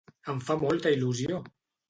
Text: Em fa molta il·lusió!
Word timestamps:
Em 0.33 0.39
fa 0.47 0.55
molta 0.63 0.95
il·lusió! 0.97 1.45